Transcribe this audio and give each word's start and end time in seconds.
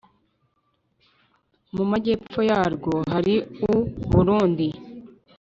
mu 1.75 1.83
majyepfo 1.91 2.39
yarwo 2.49 2.93
hari 3.11 3.35
u 3.69 3.73
burundi, 4.11 4.67